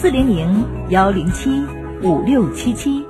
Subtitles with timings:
[0.00, 1.50] 四零零幺零七
[2.04, 3.04] 五六七七。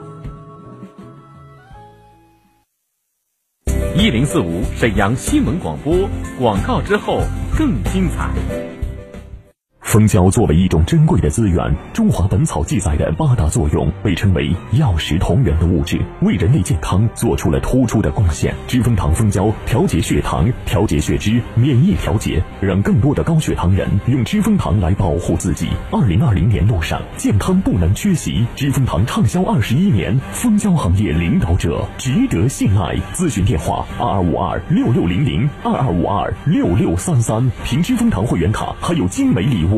[3.95, 7.21] 一零四五沈阳新闻广播广告之后
[7.59, 8.68] 更精彩。
[9.89, 11.65] 蜂胶作为一种珍贵的资源，
[11.95, 18.55] 《中华本草》记载的八大作用被称为药食同源的物质，为人类健康做出了突出的贡献。
[18.67, 25.71] 知蜂糖蜂胶调节血糖、调节血脂、免疫调节，让更多的高血糖人用知蜂糖来保护自己。
[25.91, 28.47] 二零二零年路上，健康不能缺席。
[28.55, 32.95] 知蜂糖畅销二十一年，蜂胶行业领导者，值得信赖。
[33.15, 37.51] 咨询电话：二二五二六六零零二二五二六六三三。
[37.65, 39.78] 凭知蜂糖会员卡还有精美礼物。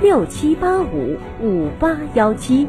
[0.00, 2.66] 六七八五五八幺七。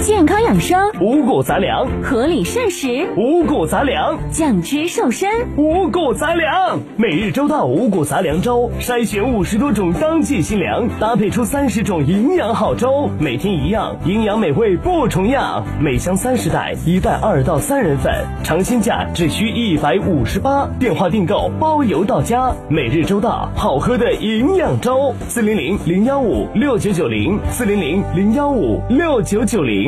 [0.00, 6.78] 健康养生，五谷杂粮；合理膳食，五谷杂粮；降脂瘦身，五谷杂粮。
[6.96, 15.64] 每日周到五谷杂粮粥，筛选五十多种当季新粮，搭配出三十种营养好粥，每天一样，营养美味不重样。
[15.80, 20.68] 每箱三十袋，一袋二到三人份，尝鲜价只需一百五十八。
[20.78, 22.52] 电话订购包邮到家。
[22.68, 25.12] 每日周到，好喝的营养粥。
[25.26, 29.87] 四零零零幺五六九九零，四零零零幺五六九九零。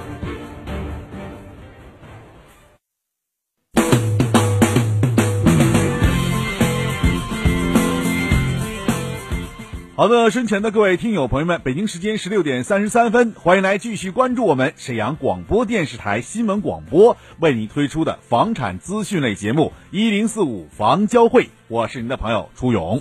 [10.01, 22.99] 好的，身前的各位听友朋友们，北京时间十六点三十三分，欢迎来继续关注我们沈阳广播电视台新闻广播为您推出的房产资讯类节目一零四五房交会，我是您的朋友初勇。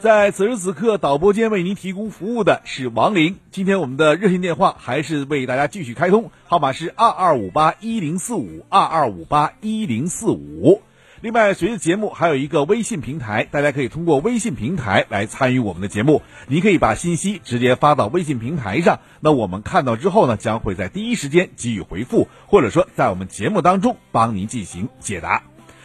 [0.00, 3.36] 在此时此刻，导播间为您提供服务的是王玲。
[3.52, 10.82] 今天我们的热线电话还是为大家继续开通，号码是二二五八一零四五二二五八一零四五。
[11.22, 16.22] 另外，随着节目还有一个微信平台，大家可以通过微信平台来参与我们的节目。
[16.48, 25.42] 您可以把信息直接发到微信平台上，那我们看到之后呢，将会在第一时间给予回复，或者说在我们节目当中帮您进行解答。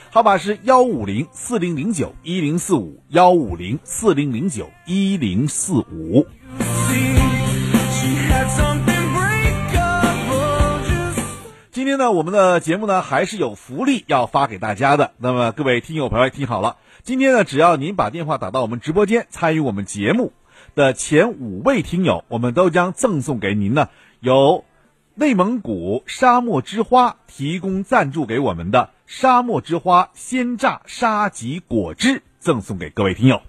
[0.09, 6.25] 号码是幺五零四零零九一零四五幺五零四零零九一零四五。
[11.85, 15.11] 今天呢，我们的节目呢还是有福利要发给大家的。
[15.19, 20.33] 那么各位听友朋友听好了，今天呢，只要您把电话打到我们直播间，参与我们节目
[20.73, 23.89] 的前五位听友，我们都将赠送给您呢，
[24.19, 24.65] 由
[25.13, 33.43] 内蒙古沙漠之花提供赞助给我们的沙漠之花鲜榨沙棘果汁，赠送给各位听友。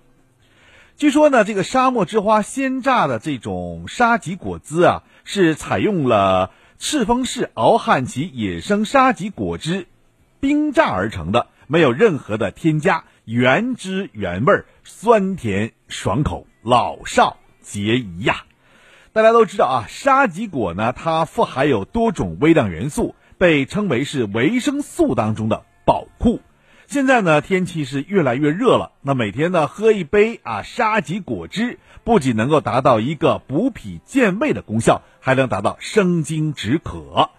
[0.99, 6.50] 据说呢，这个沙漠之花鲜榨的这种沙棘果汁啊，是采用了。
[6.78, 9.87] 赤峰市敖汉旗野生沙棘果汁
[10.40, 18.44] 冰榨而成的，没有任何的添加，原汁原味儿，酸甜爽口，老少皆宜呀。
[19.14, 26.43] 大家都知道啊，沙棘果呢，它富含有多种微量元素，被称为是维生素当中的宝库。
[26.88, 37.31] 现在呢，天气是越来越热了，那每天呢喝一杯啊沙棘果汁，不仅能够达到一个补脾健胃的功效，还能达到生津止渴。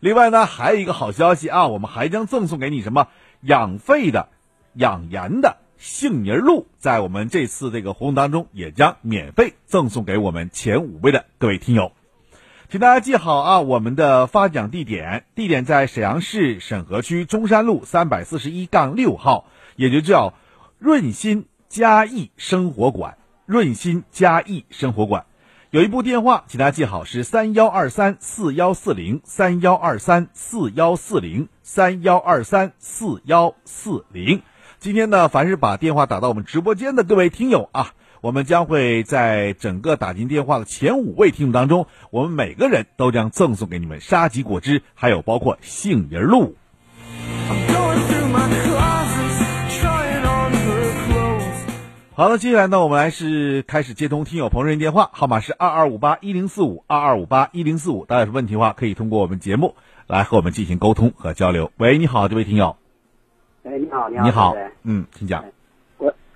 [0.00, 3.06] 另外呢，还有一个好消息啊，我们还将赠送给你什么
[3.42, 4.28] 养肺的、
[4.74, 11.92] 养颜的杏仁露，在我们这次这个活动当中，也将免费赠送给我们前五位的各位听友。
[12.68, 19.46] 请大家记好啊，我们的发奖地点，地点在沈阳市沈河区中山路三百四十一杠六号，
[19.76, 20.34] 也就叫
[20.80, 23.18] 润心嘉益生活馆。
[23.44, 25.26] 润心嘉益生活馆。
[25.70, 34.42] 有一部电话，请大家记好，是三幺二三四幺四零三幺二三四幺四零三幺二三四幺四零。
[34.80, 37.92] 今天呢，凡是把电话打到我们直播间的各位听友啊，
[38.26, 46.56] 我们将会在整个打进电话的前五位听众当中，我们每个人都将赠送给你们沙棘果汁，还有包括杏仁露。
[52.16, 58.06] 好了，接下来呢，我们来是开始接通听友朋友热线电话，号码是二二五八一零四五二二五八一零四五。
[58.06, 59.76] 大家有问题的话，可以通过我们节目
[60.08, 61.70] 来和我们进行沟通和交流。
[61.76, 62.74] 喂，你好，这位听友。
[63.62, 65.44] 哎，你好，你好，你好，嗯，请讲。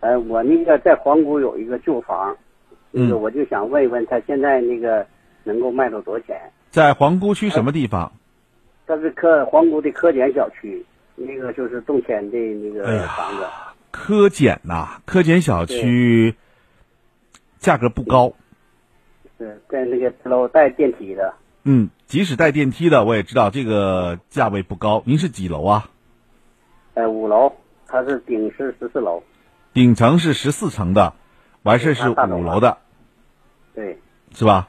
[0.01, 2.37] 我呃，我那个在皇姑有一个旧房，
[2.91, 5.07] 那个我就想问一问，他现在那个
[5.45, 6.41] 能够卖到多少钱？
[6.71, 8.11] 在皇姑区什么地方？
[8.87, 13.45] 它是科皇姑的科检小区，那个就是动迁的那个房子。
[13.91, 16.35] 科检呐，科检小区
[17.59, 18.33] 价格不高。
[19.39, 21.33] 是在那个楼带电梯的。
[21.65, 25.03] 嗯，即使带电梯的，我也知道这个价位不高。
[25.07, 25.91] 您是几楼啊？
[26.95, 27.53] 呃，五楼，
[27.87, 29.23] 它是顶是十四楼。
[29.73, 31.15] 顶层是十四层的，
[31.63, 32.79] 完事是五楼的。
[33.75, 33.99] 对。
[34.35, 34.69] 是吧？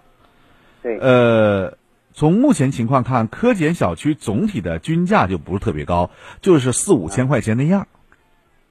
[0.82, 0.98] 对。
[1.00, 1.78] 呃，
[2.14, 6.10] 从目前情况看，科检小区总体的均价就不是特别高，
[6.42, 7.88] 就是四五千块钱那样。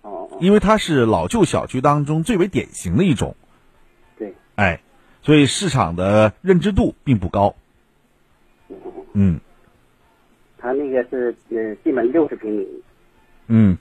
[0.02, 3.36] 哦因为它是老旧小区当中最为典型的一种，
[4.16, 4.80] 对，哎，
[5.20, 7.54] 所以市场的认知度并不高。
[9.12, 9.38] 嗯，
[10.56, 12.66] 他那个是呃，进门六十平米。
[13.48, 13.76] 嗯，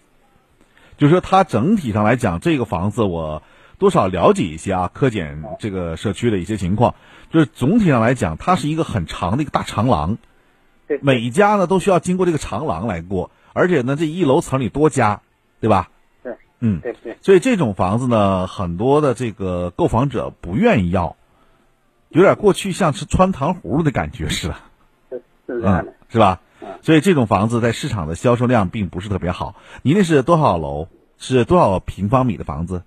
[1.00, 3.42] 就是说它整体上来讲，这个房子我
[3.78, 6.94] 多少了解一些啊，科检这个社区的一些情况，
[7.32, 10.18] 就是总体上来讲，它是一个很长的一个大长廊，
[10.88, 15.22] 对，每一家呢都需要经过这个长廊来过，而且呢，这一楼层里多家，
[15.62, 15.90] 对吧？
[16.60, 21.16] 嗯，对对，所以这种房子呢，很多的这个购房者不愿意要，
[22.10, 24.56] 有点过去像是穿糖葫芦的感觉似的，
[25.10, 26.42] 是是这样的，是吧？
[26.82, 29.56] 所以这种房子在市场的销售量并不是特别好。
[29.82, 30.88] 您那是多少楼？
[31.22, 32.82] 是多少平方米的房子？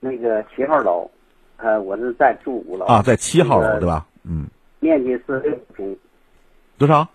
[0.00, 1.08] 那个七号楼，
[1.56, 4.08] 呃，我是在住五楼啊，在七号楼对吧？
[4.24, 4.48] 嗯，
[4.80, 5.96] 面积是六平，
[6.78, 7.08] 多少？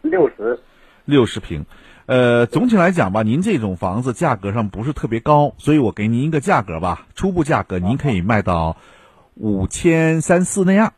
[0.00, 0.60] 六十，
[1.04, 1.66] 六十平。
[2.06, 8.76] 呃，总体来讲吧，您这种房子价格上不是特别高，所以我给您一个价格吧，初步价格您可以卖到
[9.34, 10.92] 五千三四那样。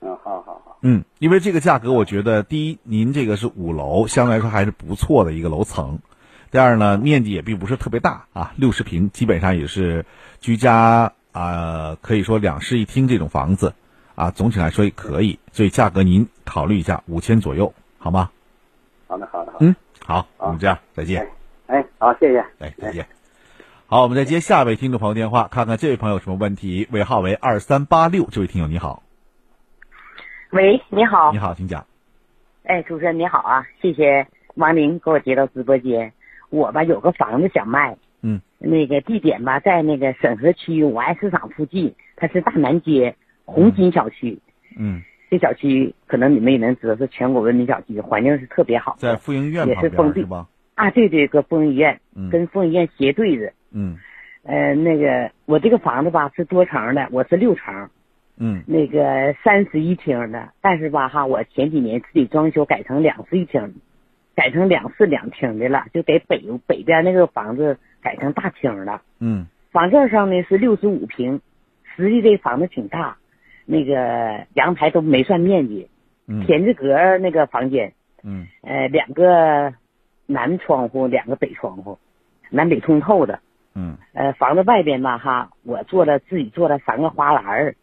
[0.00, 0.59] 嗯，好好好。
[0.82, 5.98] 嗯，因为这个价格，我觉得第一，您这个是五楼，相对来说还是不错的一个楼层；
[6.50, 10.04] 第二呢，面积也并不是特别大啊，六十平，基本上也是
[10.40, 13.74] 居家啊，可以说两室一厅这种房子
[14.14, 18.30] 啊，总体来说也可以，所以价格您考虑一下，五千左右，好吗？
[19.06, 19.58] 好的，好的，好。
[19.60, 19.74] 嗯。
[20.02, 21.28] 好，我们这样再见。
[21.66, 22.44] 哎，好，谢谢。
[22.58, 23.06] 哎，再见。
[23.86, 26.88] 好，我们再接下一位听众朋友电话，看看这位朋友有什么问题。
[26.90, 29.04] 尾号为二三八六，这位听友你好。
[30.50, 31.30] 喂，你好。
[31.30, 31.84] 你好，请讲。
[32.64, 34.26] 哎，主持人你好啊，谢谢
[34.56, 36.12] 王玲给我接到直播间。
[36.50, 43.14] 我吧有个房子想卖，嗯，那个地点吧在那个沈河区五爱市场附近，它是大南街
[43.44, 44.38] 红金小区，
[44.76, 45.02] 嗯。
[45.30, 50.48] 这小区可能你们也能知道是全国闻名小区，环境是特别好，在妇婴医院也是封闭吧？
[50.74, 52.00] 啊，对对，搁妇婴医院，
[52.32, 53.52] 跟妇婴医院斜对着。
[53.70, 53.96] 嗯，
[54.42, 57.88] 呃，那个我这个房子吧是多层的，我是六层。
[58.40, 63.74] 嗯，那个三室一厅的，但是吧哈，我前几年自己装修改成两室一厅，
[64.34, 69.02] 改成两室两厅的了，就给北北边那个房子改成大厅了。
[69.20, 71.40] 嗯，房证上呢是六十五平，
[71.94, 73.18] 实际这房子挺大。
[73.66, 75.88] 那个阳台都没算面积，
[76.44, 77.92] 田字格那个房间，
[78.24, 79.72] 嗯，呃，两个
[80.26, 81.98] 南窗户，两个北窗户，
[82.50, 83.38] 南北通透的，
[83.76, 87.76] 嗯，呃，房子外边吧哈，我做了自己做了三个花篮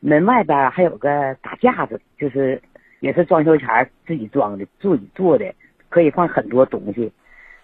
[0.00, 2.60] 门外边还有个大架子，就是
[3.00, 3.68] 也是装修前
[4.06, 5.54] 自己装的，自己做的，
[5.88, 7.12] 可以放很多东西。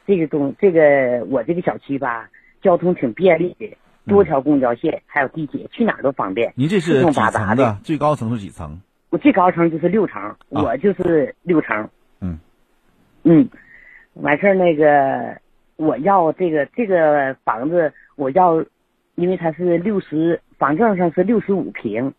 [0.06, 2.28] 这个东这个我这个小区吧，
[2.60, 3.76] 交通挺便利的。
[4.04, 6.52] 多条公交线，还有地铁，去哪儿都方便。
[6.56, 7.78] 您这是几层的？
[7.84, 8.80] 最高层是几层？
[9.10, 11.88] 我最高层就是六层，我就是六层。
[12.20, 12.36] 嗯，
[13.22, 13.48] 嗯，
[14.14, 15.40] 完事儿那个
[15.76, 18.64] 我要这个这个房子我要，
[19.14, 22.12] 因为它是六十，房证上是六十五平，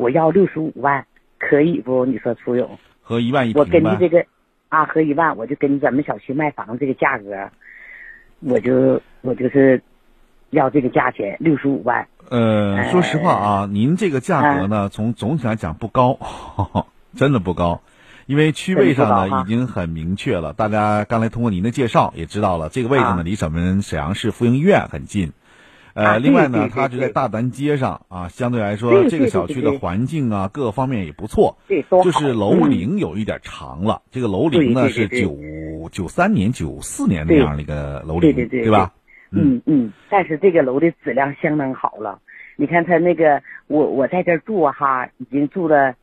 [0.00, 1.04] 我要六十五万，
[1.38, 2.06] 可以不？
[2.06, 2.78] 你说楚勇？
[3.02, 3.84] 和一万一我根。
[3.84, 4.24] 据这个
[4.70, 7.50] 啊，和一万，我就根据咱们小区卖房这个价格，
[8.40, 9.82] 我就我就是
[10.48, 12.08] 要这个价钱六十五万。
[12.30, 16.18] 呃，说实话啊，您这个价格嗯呢，从总体来讲不高，
[17.14, 17.82] 真的不高，
[18.24, 20.54] 因为区位上呢已经很明确了。
[20.54, 25.34] 大家刚才通过您的介绍也知道了，这个位置呢啊离咱们沈阳市妇婴医院很近。
[25.94, 31.58] 呃，啊另外呢，它就在大南街上啊，相对来说这个小区的环境啊，各个方面也不错。
[32.04, 35.36] 就是楼嗯龄有一点长了，这个楼龄呢是九
[35.90, 38.92] 九三年、九四年那样的一个楼龄，对对对吧？
[39.32, 42.18] 嗯嗯，但是这个楼的质量相当好了。
[42.56, 45.94] 你看它那个，我我在这住啊哈，已经住了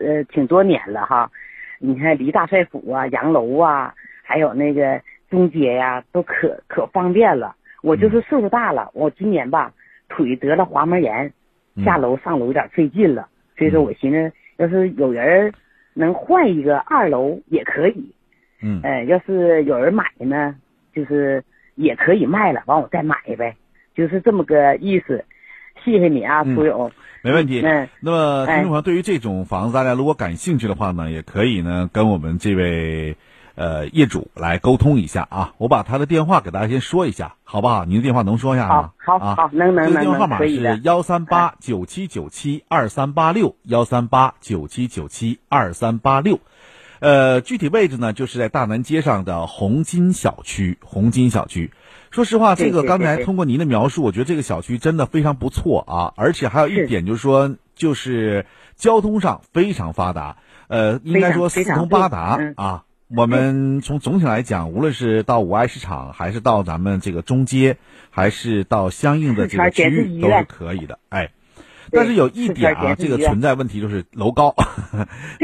[0.00, 1.30] 呃挺多年了哈。
[1.78, 5.00] 你看离大帅府啊、洋楼啊，还有那个
[5.30, 7.56] 中街呀、都可可方便了。
[7.84, 9.74] 我就是岁数大了，我今年吧
[10.08, 11.34] 腿得了滑膜炎，
[11.76, 15.52] 嗯下楼上楼有点费劲了，所以说我寻思，要是有人
[15.92, 18.14] 能换一个二楼也可以。
[18.62, 20.56] 嗯呃，要是有人买呢，
[20.94, 23.54] 就是也可以卖了，完我再买呗，
[23.94, 25.22] 就是这么个意思。
[25.84, 26.90] 谢谢你啊，嗯苏勇。
[27.22, 27.60] 没问题。
[27.60, 33.16] 嗯，那么，听哎众朋友，对于这种房子，大家如果感兴趣的话呢，也可以呢跟我们这位
[33.54, 35.52] 呃业主来沟通一下啊。
[35.58, 37.84] 我把他的电话给大家先说一下，好不好？
[37.84, 38.92] 您的电话能说一下吗？
[39.04, 46.40] 好好啊、好能能这个电话号码是幺三八九七九七二三八六幺三八九七九七二三八六。
[47.00, 50.78] 呃，具体位置呢，就是在大南街上的红金小区。
[50.82, 51.70] 红金小区，
[52.10, 58.46] 说实话，这个刚才通过您的描述，我觉得这个小区真的非常不错啊，而且还有一点就是说，就是
[58.76, 62.84] 交通上非常发达，呃，应该说四通八达啊。
[63.16, 67.76] 我们从总体来讲，无论是到五爱市场，还是到咱们这个中街，
[68.10, 70.98] 还是到相应的这个区域，都是可以的。
[71.10, 71.30] 哎，
[71.92, 74.54] 但是有一点啊，这个存在问题就是楼高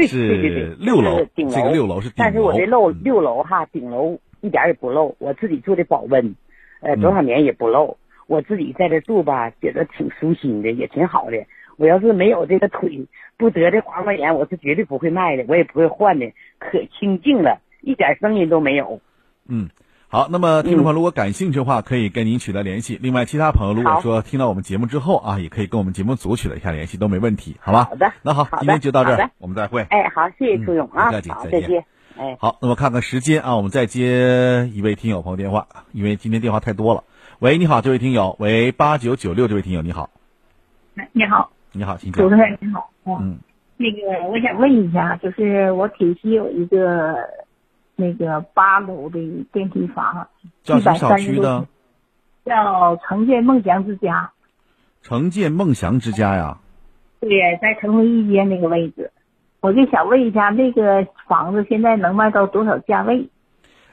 [0.07, 6.35] 是，六楼这个六楼是顶楼但是我这楼嗯六楼哈，顶楼一点也不漏，我自己做的保温，
[6.81, 7.97] 呃，嗯多少年也不漏。
[8.27, 11.37] 我自己在这住吧，觉得挺舒心的，也挺好的。
[11.77, 19.01] 我要是没有这个腿不得这滑膜炎，我是绝对不会卖的，我也不会换的，可清静了，一点声音都没有。
[19.47, 19.69] 嗯，
[20.07, 22.99] 好，那么听众朋友如果感兴趣的话，可以跟您取得联系。
[23.01, 27.85] 另外，其他朋友如果说听到我们节目之后啊，也可以跟我们节目组取得一下联系，都没问题，好吧？
[27.85, 29.81] 好的那好，好今天就到这儿，我们再会。
[29.89, 31.85] 哎，好，谢谢朱勇啊，再见再见。
[32.17, 37.05] 哎，好，那么看看时间啊，我们再接一位听友朋友电话，因为今天电话太多了。
[37.39, 40.09] 喂，你好，这位听友，喂，八九九六这位听友，你好，
[41.13, 42.29] 你好，你好，请讲主。
[42.29, 42.89] 持人你好。
[43.03, 43.39] 哦嗯，
[43.77, 47.15] 那个我想问一下，就是我铁西有一个
[47.95, 49.19] 那个八楼的
[49.51, 50.27] 电梯房，
[50.63, 51.67] 叫什么小区130的？
[52.45, 54.31] 叫城建梦想之家，
[55.01, 56.57] 城建梦想之家呀。
[57.19, 57.29] 对，
[57.61, 59.11] 在城东一街那个位置。
[59.61, 63.29] 我就想问一下，那个房子现在能卖到多少价位？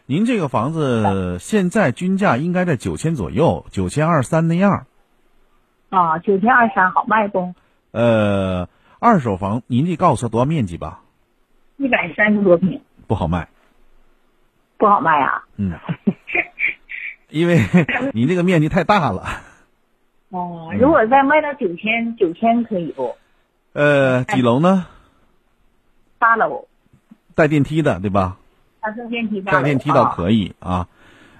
[0.06, 4.86] 您这个房子现在均价应该在九千左右，九千二三那样。
[5.90, 7.54] 啊，九千二三好卖不？
[7.90, 8.68] 呃，
[8.98, 11.00] 二手房您得告诉我多少面积吧？
[11.76, 13.48] 一百三十多平，不好卖，
[14.76, 15.44] 不好卖啊。
[15.56, 15.72] 嗯，
[17.30, 17.60] 因为
[18.12, 19.24] 你那个面积太大了。
[20.30, 23.16] 哦，如果再卖到九千，九千可以不？
[23.72, 24.86] 呃，几楼呢？
[26.18, 26.66] 八楼，
[27.34, 28.36] 带电梯的对吧？
[29.46, 30.88] 带电梯倒啊可以啊。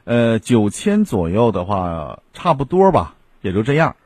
[0.04, 3.96] 呃，九千左右的话，差不多吧，也就这样。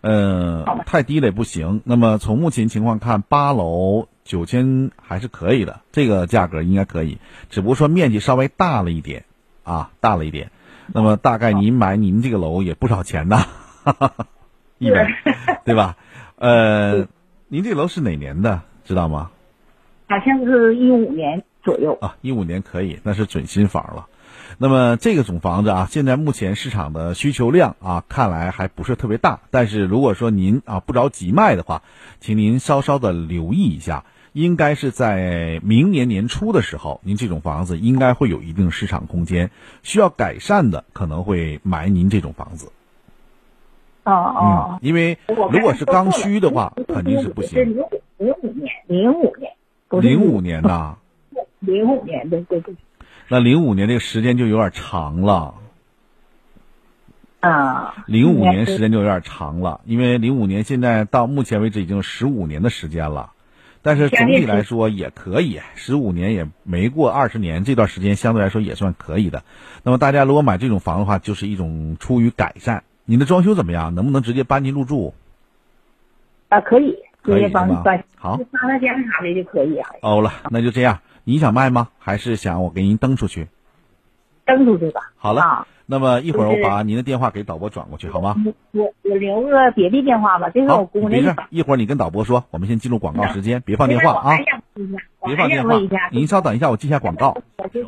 [0.00, 1.82] 呃，太低了也不行。
[1.84, 7.18] 那么从目前情况看，八楼九千还是可以的，这个价格应该可以。
[7.50, 9.24] 只不过说面积稍微大了一点
[9.62, 10.50] 啊，大了一点。
[10.92, 13.44] 那么大概您买您这个楼也不少钱呐，
[14.78, 15.06] 一百，
[15.64, 15.96] 对吧？
[16.36, 17.06] 呃，
[17.48, 19.30] 您这楼是哪年的，知道吗？
[20.08, 21.96] 好像是一五年左右。
[22.00, 24.08] 啊，一五年可以，那是准新房了。
[24.58, 29.40] 那么这个种房子啊，现在目前市场的需求量啊，看来还不是特别大。
[29.50, 31.82] 但是如果说您啊不着急卖的话，
[32.20, 39.50] 请您稍稍的留意一下，应该是在明年年初的时候，您这种房子应该会有一定市场空间。
[39.82, 42.70] 需要改善的可能会买您这种房子。
[44.04, 47.58] 哦哦嗯，，因为如果是刚需的话，肯定是不行。
[47.60, 49.52] 零五零五年，零五年，
[50.02, 50.96] 零五年呐，
[51.60, 52.74] 零五年的，对对。
[53.32, 55.54] 那零五年这个时间就有点长了。
[57.38, 63.30] 啊，零五年时间就有点长了，因为零五年现在到目前为止已经十五年的时间了，
[63.82, 69.44] 但是总体来说也可以，十五年也没过二十年，这段时间相对来说也算可以的。
[69.84, 72.82] 那么大家如果买这种房的话，就是一种出于改善。
[73.04, 73.94] 你的装修怎么样？
[73.94, 75.14] 能不能直接搬进入住？
[76.48, 77.82] 啊，可以，可以帮吗？
[78.16, 79.78] 好，发个奖啥的就可以。
[80.02, 80.98] 哦了，那就这样。
[81.24, 81.88] 你想卖吗？
[81.98, 83.48] 还是想我给您登出去？
[84.44, 85.00] 登出去吧。
[85.16, 88.36] 好了，那么一会儿我把您的电话给导播转过去，好吗？
[88.70, 91.10] 我我留个别的电话吧，这是我姑娘。
[91.10, 94.38] 没事，一会儿你跟导播说，我们先进入广告时间，别放电话啊。
[95.26, 95.74] 别放电话，
[96.12, 97.36] 您稍等一下，我记下广告。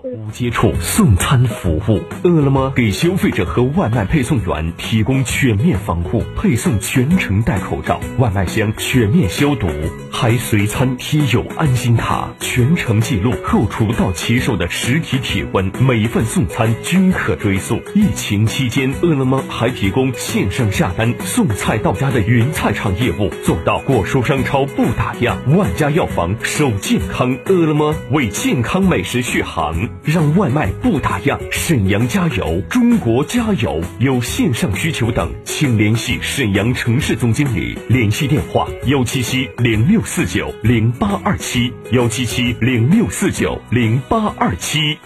[0.04, 9.68] 无接触送餐服务，饿了么给消费者和外卖配送员提供全面防护，配送全程戴口罩，外卖箱全面消毒，
[10.12, 17.80] 还随餐贴有安心卡，全程记录后厨到骑手的实体体温，每份送餐均可追溯。
[17.94, 27.36] 疫情期间，饿了么还提供线上下单送菜到家的云菜场业务，做到果蔬商超不打烊，万家药房守健康。
[27.44, 31.38] 饿了么为健康美食续航，让外卖不打烊。
[31.50, 33.82] 沈阳加油，中国加油！
[33.98, 44.96] 有线上需求等，请联系沈阳城市总经理，联系电话：幺七七零六四九零八二七，幺七七零六四九零八二七。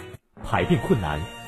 [0.49, 1.19] 排便困难、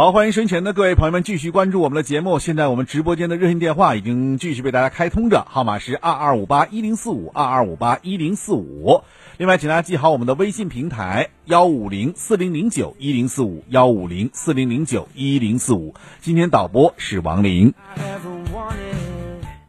[0.00, 2.38] 好，欢迎身前的各位朋友们继续关注我们的节目。
[2.38, 9.02] 现在我们直播间的热线电话已经继续被大家开通着，号码是二二五八一零四五二二五八一零四五。
[9.36, 15.94] 另外，请大家记好我们的微信平台幺五零四零零九一零四五幺五零四零零九一零四五。
[16.22, 17.74] 今天导播是王林。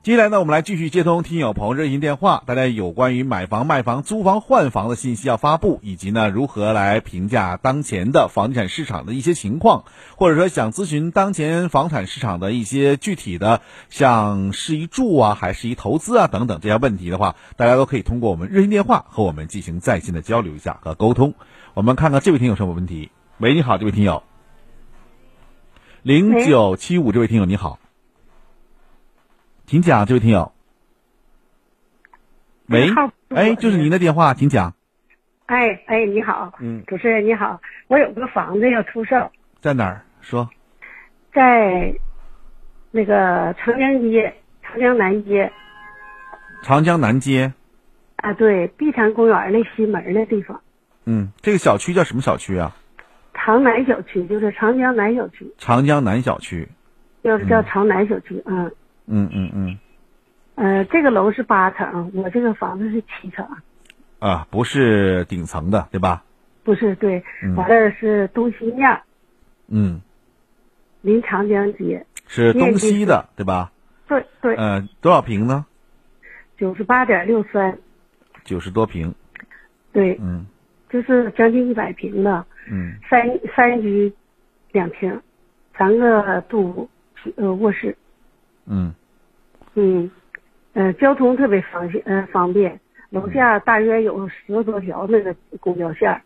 [0.04, 2.42] 接下来呢，我们来继续接通听友朋友热线电话。
[2.48, 9.84] 大家有关于买房、卖房、租房、换房的信息要发布，以及呢如何来评价当前的房地产市场的一些情况，
[10.16, 13.62] 或者说想咨询当前房产市场的一些具体的，
[13.92, 18.20] 像是一住啊，还是一投资啊等等这些问题的话，大家都可以通。
[18.20, 21.36] 过我们热线电话和我们进行在线的交流一下和沟通。
[21.76, 23.12] 我们看看这位听友什么问题？
[23.38, 24.24] 喂，你好，这位听友，
[26.02, 27.78] 零九七五，这位听友你好。
[29.72, 30.52] 请讲，这位听友。
[32.68, 32.90] 喂，
[33.30, 34.74] 哎，就是您的电话，请讲。
[35.46, 39.32] 哎哎，你好，嗯，主持人你好，我有个房子要出售，
[39.62, 40.04] 在哪儿？
[40.20, 40.50] 说。
[41.34, 41.96] 在
[42.92, 45.50] 那个长江街、长江南街。
[46.64, 47.54] 长江南街。
[48.18, 50.60] 啊，对，碧潭公园那西门那地方。
[51.06, 52.76] 嗯，这个小区叫什么小区啊？
[53.34, 55.50] 长南小区，就是长江南小区。
[55.58, 56.68] 长江南小区。
[57.24, 58.66] 就是叫长南小区，嗯。
[58.66, 58.76] 嗯
[59.14, 59.80] 嗯嗯，
[60.56, 63.46] 呃，这个楼是八层，我这个房子是七层。
[64.20, 66.24] 啊，不是顶层的，对吧？
[66.64, 67.24] 不是，对，
[67.56, 69.02] 完了是东西面。
[69.68, 70.02] 嗯。
[71.02, 72.06] 临长江街。
[72.28, 73.72] 是东西的，对吧？
[74.08, 74.56] 对对。
[74.56, 75.66] 嗯，多少平呢？
[76.58, 77.80] 九十八点六三。
[78.46, 79.16] 九十多平。
[79.92, 80.18] 对。
[80.22, 80.46] 嗯。
[80.90, 82.46] 就是将近一百平的。
[82.70, 82.94] 嗯。
[83.10, 84.14] 三三居
[84.72, 85.20] 两厅，
[85.76, 86.88] 三个住
[87.36, 87.98] 呃卧室。
[88.68, 88.94] 嗯。
[89.76, 90.12] 嗯，
[90.74, 92.80] 呃，交通特别方便，嗯，方便。
[93.10, 96.22] 楼下大约有十多条那个公交线。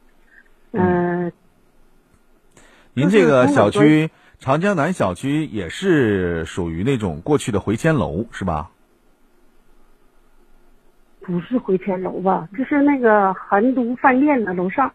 [0.71, 1.31] 嗯。
[2.93, 8.69] 您这个小区长江南小区也是属于那种过去的回迁楼是吧？
[11.21, 12.47] 不是回迁楼吧？
[12.55, 14.91] 就是那个韩都饭店的楼上。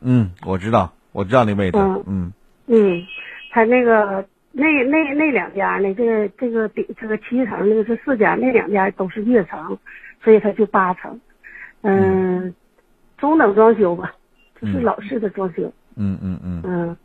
[0.00, 1.78] 嗯，我知道，我知道那位置。
[2.06, 2.32] 嗯
[2.68, 3.02] 嗯，
[3.50, 5.94] 他那个那那那两家呢？
[5.94, 9.78] 这个这个顶这个七层那个是四家，那两家都是跃层，
[10.22, 11.20] 所以它就八层。
[11.80, 12.54] 嗯，
[13.16, 14.14] 中等装修吧，
[14.60, 15.72] 就是老式的装修。
[15.96, 16.62] 嗯嗯嗯。
[16.64, 16.96] 嗯，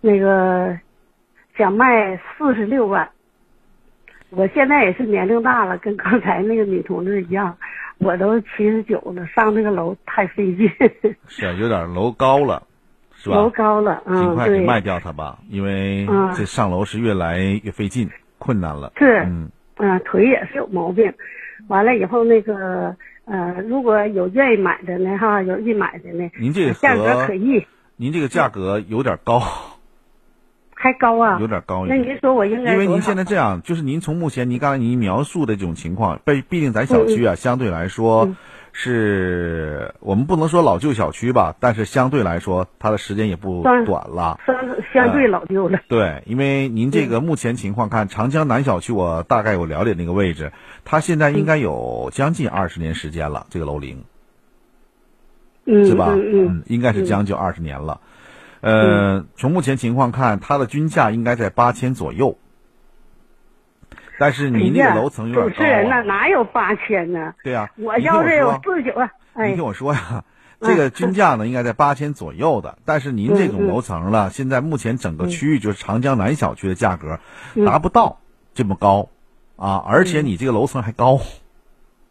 [0.00, 0.78] 那个
[1.56, 3.08] 想卖四十六万。
[4.30, 7.56] 我现在也是年龄大了，跟刚才那个女同志一样。
[7.98, 10.68] 我都七十九了，上那个楼太费劲。
[11.28, 12.60] 是，有点楼高了，
[13.24, 13.36] 是吧？
[13.36, 16.06] 楼高了，嗯，尽快给卖掉它吧，因为
[16.36, 18.92] 这上楼是越来越费劲，困难了。
[18.96, 21.12] 是，嗯，嗯，腿也是有毛病。
[21.68, 27.64] 完了以后，那个呃，如果有愿意买的呢，哈，有意买的呢，您这个价格可以。
[27.96, 29.40] 您这个价格有点高。
[30.76, 31.86] 还高啊，有点高。
[31.86, 32.72] 那您说我应该？
[32.72, 38.28] 因为您现在这样，就是您从目前您刚才您描述的这种情况，被毕竟咱小区啊，相对来说
[38.76, 44.56] 是我们不能说老旧小区吧，但是相对来说它的时间也不短了，相
[44.92, 45.78] 相对老旧了。
[45.86, 50.50] 对，因为您这个目前情况看，长江南小区我大概有了解那个位置，
[50.84, 54.04] 它现在应该有将近二十年时间了，这个楼龄，
[55.66, 56.08] 是吧？
[56.10, 58.00] 嗯，应该是将近二十年了。
[58.60, 62.38] 呃，从目前情况看，它的均价应该在八千左右。
[64.18, 65.50] 但是你那个楼层有点高。
[65.50, 67.34] 主持人呐，哪有八千呢？
[67.42, 69.10] 对呀，我要是有四十九万。
[69.48, 70.24] 你听我说呀，
[70.60, 72.78] 这个均价呢应该在八千左右的。
[72.84, 77.18] 但是您这种楼层呢，现在目前整个区域就是长江南小区的价格
[77.66, 78.20] 达不到
[78.54, 79.08] 这么高
[79.56, 81.20] 啊，而且你这个楼层还高。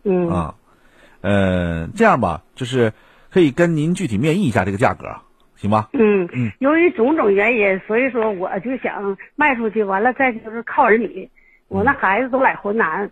[0.04, 0.30] 嗯。
[0.30, 0.56] 啊，
[1.22, 2.94] 呃，这样吧，就是
[3.32, 5.16] 可以跟您具体面议一下这个价格。
[5.56, 11.30] 行吧，嗯嗯，由于种种原因，所以说我就想卖出去，完了再就是靠儿女，
[11.74, 13.10] 我那孩子都在浑南，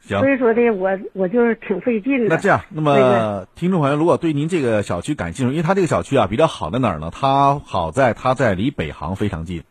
[0.00, 2.34] 行，所以说呢我我就是挺费劲的。
[2.34, 7.10] 那这样，那么听众朋友，如果对您这个小区感兴趣，因为他这个小区啊比较好在哪儿呢？
[7.12, 9.62] 它好在它在离北航非常近。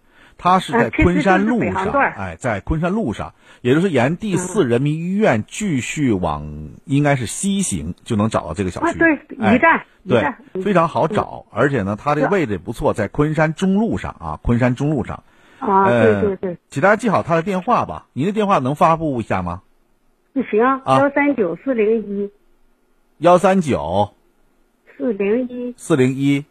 [0.44, 8.98] 它是在昆山路上，哎，在昆山路上，也就是沿第四人民医院继续往，应该是西行就能找到这个小区。
[8.98, 15.24] 对，一站，对，非常好找，而且呢，它这个位置也不错，在昆山中路上啊，昆山中路上。
[15.70, 16.58] 啊，对对对。
[16.70, 19.62] 请大家记好他的电话吧，您的电话能发布一下吗？
[20.34, 22.32] 那行，幺三九四零一。
[23.18, 24.14] 幺三九。
[24.98, 25.74] 四零一。
[25.78, 26.46] 四零一。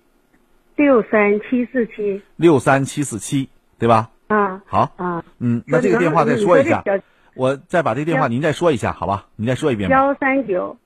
[0.76, 2.22] 六三七四七。
[2.36, 3.48] 六三七四七。
[3.78, 4.10] 对吧？
[4.28, 6.84] 啊，好啊，嗯，那这个电话再说一下，
[7.34, 9.26] 我再把这个电话您再说一下，好吧？
[9.36, 9.88] 您再说一遍。
[9.88, 10.76] 幺三九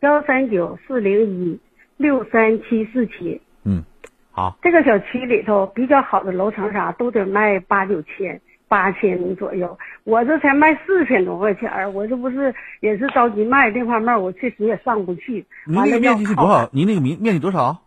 [0.00, 1.58] 幺三九四零一
[1.96, 3.40] 六三七四七。
[3.64, 3.84] 嗯，
[4.32, 4.58] 好。
[4.62, 15.46] 这个小区里头比较好的楼层啥都得卖八九千八千左右，我这才卖四千多块钱我这不是也是着急卖这方面，我确实也上不去。
[15.66, 16.68] 您那个面积是多少？
[16.72, 17.82] 您那个面面积多少？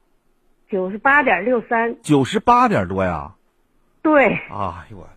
[0.69, 1.95] 九十八点六三。
[2.01, 3.31] 九十八点多呀。
[4.03, 5.09] 对，哎呦我，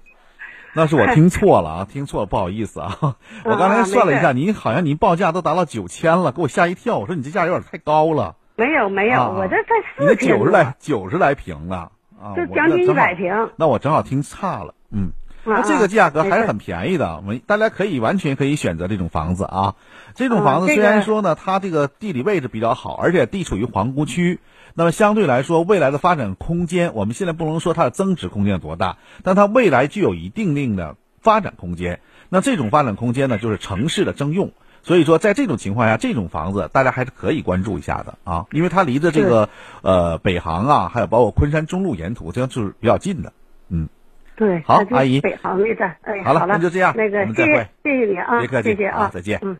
[0.72, 3.16] 那是我听错了啊，听错了，不好意思啊。
[3.44, 6.96] 我刚才算了一下，您好像您报价都达到九千了，给我吓一跳。
[6.96, 8.36] 我说你这价有点太高了。
[8.58, 10.26] 没有没有，我这才四千。
[10.26, 13.50] 你九十来九十来平了啊，就将近一百平。
[13.54, 15.12] 那我正好听差了，嗯，
[15.44, 17.14] 那这个价格还是很便宜的。
[17.18, 19.76] 我们大家可以完全可以选择这种房子啊。
[20.16, 24.40] 这种房子虽然说呢，它这个地理位置比较好，而且地处于皇姑区。
[24.74, 32.00] 那么相对来说，未来的发展空间，我们现在不能说它的增值空间有多大，但它未来具有一定定的发展空间。
[32.28, 34.50] 那这种发展空间呢，就是城市的征用。
[34.82, 39.50] 所以说，在这种情况下，这种房子大家还是可以关注一下的啊，因为它离着这个
[39.82, 43.32] 呃北航啊，还有包括昆山中路沿途，这样就是比较近的。
[43.68, 43.88] 嗯，
[44.36, 49.40] 对，好，阿姨，北航那站，哎，好了，那就这样，那个谢谢，谢谢你啊，别客气，谢谢啊，再见。
[49.42, 49.58] 嗯，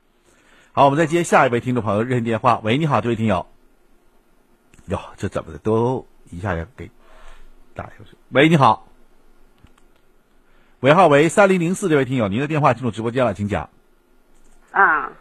[0.72, 2.60] 好，我们再接下一位听众朋友热线电话。
[2.62, 3.46] 喂，你好，这位听友。
[4.86, 6.90] 哟，这怎么的都一下就给
[7.74, 8.16] 打下去？
[8.30, 8.86] 喂，你好，
[10.80, 13.68] 尾号为三零零四这位听友，您的电话进入直播间了，请讲。
[14.72, 15.12] 啊，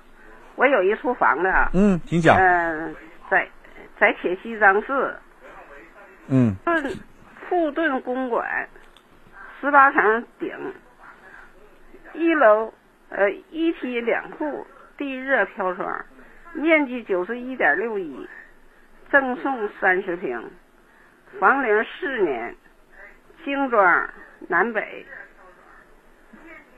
[0.56, 1.52] 我有一处房子。
[1.74, 2.38] 嗯，请讲。
[2.38, 2.96] 嗯，
[3.30, 3.48] 在
[4.00, 5.16] 在铁西张市。
[6.28, 6.56] 嗯。
[6.66, 6.98] 顿
[7.48, 8.68] 富顿公馆，
[9.62, 10.54] 十八层顶，
[12.14, 12.74] 一楼
[13.10, 16.06] 呃一梯两户地热飘窗，
[16.54, 18.28] 面积九十一点六一，
[19.10, 20.52] 赠送三十平，
[21.40, 22.54] 房龄四年，
[23.46, 24.10] 精装
[24.50, 25.06] 南北，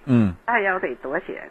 [0.05, 1.49] 嗯，大要得多少钱？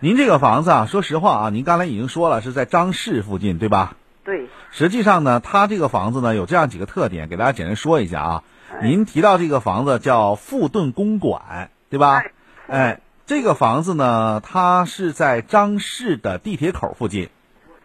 [0.00, 3.96] 您这个房子啊，说实话啊，您刚才已经说了是在张市附近，对吧？
[4.24, 8.44] 对，实际上呢，它这个房子呢有这样几个特点，给大家简单说一下啊。
[8.82, 12.22] 您提到这个房子叫富顿公馆，对吧？
[12.68, 17.30] 哎，这个房子呢，它是在张市的地铁口附近。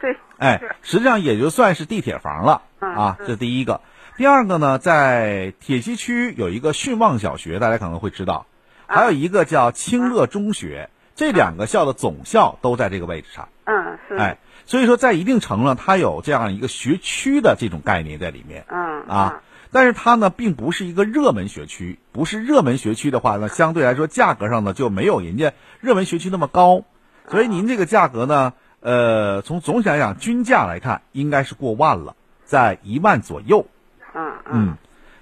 [0.01, 0.17] 对。
[0.37, 3.15] 哎，实际上也就算是地铁房了啊。
[3.19, 3.79] 这是第一个。
[4.17, 8.47] 第二个呢，在铁西区有一个训望小学，大家可能会知道，
[8.85, 13.49] 还有一个叫清乐中学，这两个校的总校都在这个位置上。
[13.65, 14.15] 嗯，是。
[14.15, 18.65] 哎，所以说在一定程度上，它有这样一个学区的这种概念在里面。
[18.69, 19.03] 嗯。
[19.07, 19.41] 啊。
[19.73, 26.83] 但是它呢，并不是一个热门学区，不是热门学区的话呢，相对来说价格上呢就没有人家热门学区那么高，
[27.29, 33.65] 所以您这个价格呢，呃，从总体来讲均价来看，应该是过万了，在一万左右。
[34.13, 34.77] 嗯嗯。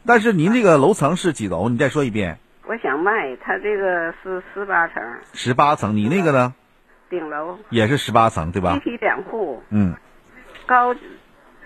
[0.08, 1.70] 但是您这个楼层是几楼？
[1.70, 2.40] 你再说一遍。
[2.70, 5.02] 我想卖，它这个是十八层。
[5.34, 6.54] 十八层，你那个呢？
[7.10, 7.58] 顶楼。
[7.72, 8.76] 也是十八层，对吧？
[8.76, 9.64] 一梯两户。
[9.72, 9.96] 嗯。
[10.68, 10.94] 高，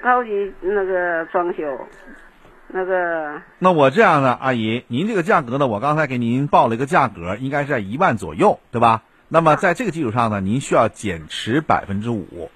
[0.01, 1.77] 高级那个装修。
[2.69, 9.03] 那个，那我这样呢，阿姨，您这个价格呢，我刚才给您报了一个价格，应该是在一万左右，对吧？
[9.27, 12.49] 那么在这个基础上呢，您需要减持百分之五，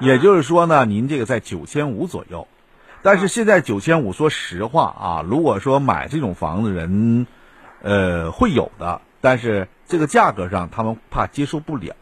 [0.00, 2.46] 也就是说呢，您这个在九千五左右。
[3.06, 7.28] 但是现在九千五，说实话啊，如果说买这种房子人，
[7.80, 11.94] 呃，会有的，但是这个价格上他们怕接受不了。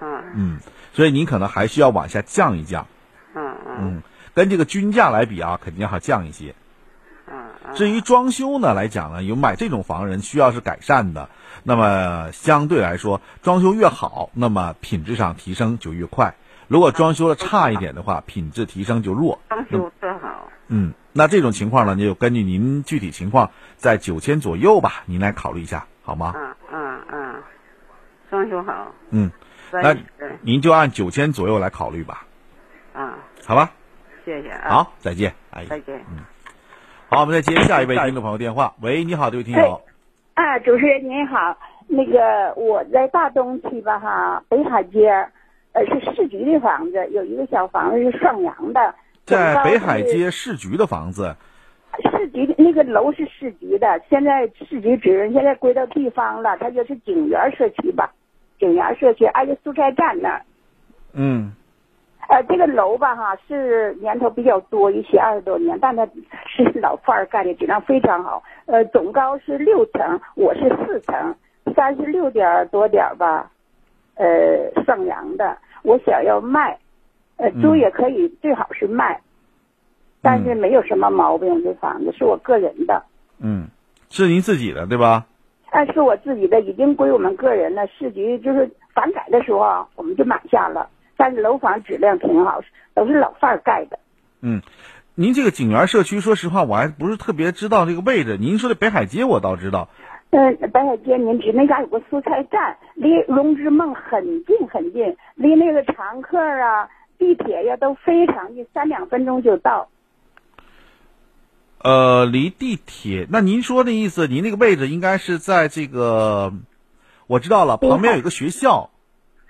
[0.00, 0.22] 嗯。
[0.36, 0.60] 嗯，
[0.92, 2.86] 所以您可能还需要往下降一降。
[3.34, 4.02] 嗯嗯。
[4.32, 6.54] 跟这个均价来比啊，肯定要降一些。
[7.74, 11.28] 至于装修呢来讲呢，有买这种房人需要是改善的，
[11.64, 16.36] 那么相对来说，装修越好，那么品质上提升就越快。
[16.68, 19.38] 如果装修的差一点的话，品质提升就弱。
[19.48, 20.48] 装修特好。
[20.68, 26.34] 嗯，那这种情况呢，就根据您具体情况，在九千左右吧，您来考虑一下，好吗？
[26.36, 27.42] 嗯嗯嗯，
[28.30, 28.92] 装修好。
[29.10, 29.30] 嗯，
[29.72, 29.96] 那
[30.42, 32.26] 您就按九千左右来考虑吧。
[32.92, 33.18] 啊。
[33.46, 33.70] 好吧。
[34.26, 34.68] 谢谢啊！
[34.68, 35.66] 好，再见，阿姨。
[35.68, 35.98] 再见。
[36.10, 36.18] 嗯，
[37.08, 38.74] 好，我们再接下一位听众朋友电话。
[38.82, 39.80] 喂，你好，这位听友。
[40.34, 45.26] 啊，主持人您好，那个我在大东区吧哈，北海街，
[45.72, 48.94] 呃，是市局的房子，有一个小房子是上阳的。
[49.24, 51.34] 在北海街市局的房子。
[52.12, 58.12] 市局的那个楼是市局的，现在市局主任现在归到地方了，他就是景园社区吧，
[58.58, 60.42] 景园社区挨着蔬菜站那儿。
[61.12, 61.52] 嗯。
[62.28, 66.06] 呃，这个楼吧，哈，是年头比较多一些，二十多年，但它
[66.46, 68.42] 是 老范儿盖的，质量非常好。
[68.66, 71.34] 呃，总高是六层，我是四层，
[71.74, 73.50] 三十六点多点吧，
[74.18, 75.56] 呃，上阳的。
[75.82, 76.78] 我想要卖，
[77.36, 79.20] 呃，租也可以，最好是卖，
[80.20, 81.62] 但是没有什么毛病。
[81.62, 83.04] 这房子是我个人的。
[83.38, 83.68] 嗯，
[84.10, 85.26] 是您自己的对吧？
[85.70, 87.86] 哎，是我自己的，已经归我们个人了。
[87.86, 90.88] 市局就是房改的时候啊，我们就买下了。
[91.16, 92.60] 但是楼房质量挺好，
[92.94, 93.98] 都是老范儿盖的。
[94.40, 94.62] 嗯，
[95.14, 98.36] 您这个景园社区，说实话我还不是特别知道这个位置。
[98.36, 99.88] 您说的北海街我倒知道。
[100.30, 106.88] 嗯，白小街您指那家有个蔬菜站，离龙之梦很近很近，离那个常客啊、
[107.18, 109.88] 地铁呀都非常近，三两分钟就到。
[111.82, 116.52] 呃，离地铁，那您说的意思，您那个位置应该是在这个，
[117.26, 118.90] 我知道了，旁边有个学校。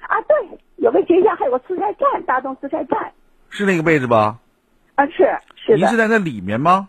[0.00, 0.58] 啊，对。
[0.76, 3.12] 有个学校，还有个蔬菜站，大东蔬菜站，
[3.50, 4.38] 是那个位置吧？
[4.94, 6.88] 啊，是是您是在那里面吗？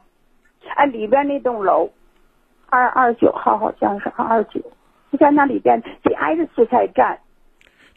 [0.75, 1.89] 啊，里边那栋楼，
[2.69, 4.59] 二二九号好像是二二九，
[5.11, 7.19] 就在那里边，紧挨着蔬菜站。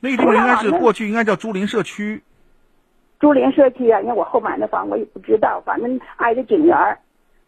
[0.00, 2.22] 那个地方应该是过去应该叫竹林社区。
[3.20, 6.98] 竹林社区啊，因为我后买那房我也不知道，反正挨着景园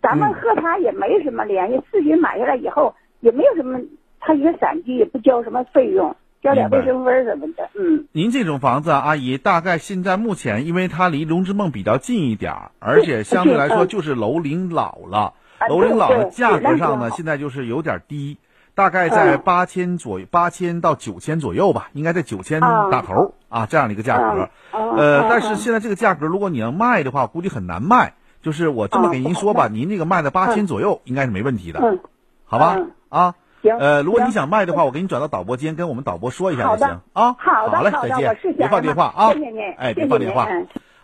[0.01, 1.81] 咱们和他也没什么联系。
[1.91, 3.81] 自己买下来以后也没有什么，
[4.21, 6.15] 他一个散居也不交什么费用。
[6.43, 8.07] 交点卫生分什么的，嗯。
[8.13, 15.33] 您这种房子啊，阿姨，大概现在目前，因为它离龙之梦比较近一点儿，而且相对来说就是楼龄老了，
[15.69, 18.39] 楼龄老的，价格上呢现在就是有点低，
[18.75, 24.49] 大概在八千左右，八千到九千左右吧，应该在九千打头啊，这样的一个价格。
[24.73, 28.15] 呃，但是现在这个价格，如果你要卖的话，估计很难卖。
[28.43, 31.99] 就是我这么给您说吧，您这个卖的八千左右，应该是没问题的，
[32.45, 32.79] 好吧？
[33.09, 33.35] 啊。
[33.81, 37.35] 呃，如果你想卖的话，我给你转到导播间，跟我们导播说一下就行啊。
[37.39, 38.37] 好嘞，再见。
[38.59, 39.33] 别放电话啊！
[39.33, 40.47] 谢谢您，哎，别放电话。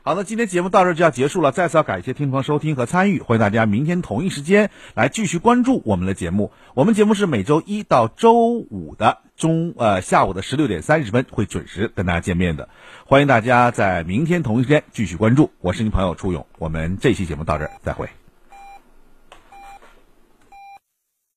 [0.03, 6.53] 好，那今天节目到这就要结束了，再次要感谢听众朋友收听和参与，欢迎大家明天同一时间来继续关注我们的节目。
[6.73, 12.71] 我们节目是每周一到周五的中呃下午的十六点三十分会准时跟大家见面的，
[13.05, 15.51] 欢迎大家在明天同一时间继续关注。
[15.61, 18.09] 我是你朋友初勇，我们这期节目到这儿再会。